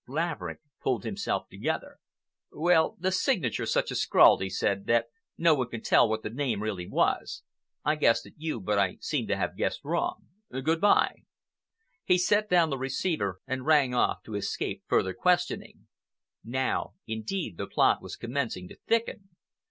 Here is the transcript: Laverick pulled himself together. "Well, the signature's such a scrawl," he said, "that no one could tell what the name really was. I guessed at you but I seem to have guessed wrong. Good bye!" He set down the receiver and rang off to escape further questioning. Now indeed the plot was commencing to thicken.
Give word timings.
Laverick 0.07 0.61
pulled 0.81 1.03
himself 1.03 1.47
together. 1.47 1.99
"Well, 2.51 2.95
the 2.99 3.11
signature's 3.11 3.71
such 3.71 3.91
a 3.91 3.95
scrawl," 3.95 4.39
he 4.39 4.49
said, 4.49 4.87
"that 4.87 5.05
no 5.37 5.53
one 5.53 5.69
could 5.69 5.85
tell 5.85 6.09
what 6.09 6.23
the 6.23 6.31
name 6.31 6.63
really 6.63 6.87
was. 6.89 7.43
I 7.85 7.97
guessed 7.97 8.25
at 8.25 8.33
you 8.35 8.59
but 8.59 8.79
I 8.79 8.97
seem 8.99 9.27
to 9.27 9.37
have 9.37 9.55
guessed 9.55 9.81
wrong. 9.83 10.25
Good 10.51 10.81
bye!" 10.81 11.25
He 12.03 12.17
set 12.17 12.49
down 12.49 12.71
the 12.71 12.79
receiver 12.79 13.41
and 13.45 13.67
rang 13.67 13.93
off 13.93 14.23
to 14.23 14.33
escape 14.33 14.81
further 14.87 15.13
questioning. 15.13 15.85
Now 16.43 16.95
indeed 17.05 17.57
the 17.59 17.67
plot 17.67 18.01
was 18.01 18.15
commencing 18.15 18.67
to 18.69 18.77
thicken. 18.87 19.29